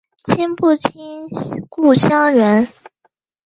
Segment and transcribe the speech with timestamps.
[0.23, 1.29] 亲不亲
[1.69, 2.67] 故乡人